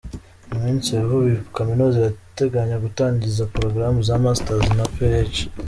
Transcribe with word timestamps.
Mu 0.49 0.57
minsi 0.65 0.87
ya 0.95 1.07
vuba, 1.07 1.25
iyi 1.31 1.39
Kaminuza 1.57 1.95
irateganya 2.01 2.81
gutangiza 2.85 3.49
progaramu 3.53 3.99
za 4.07 4.15
Masters 4.23 4.67
na 4.77 4.85
Ph. 4.95 5.35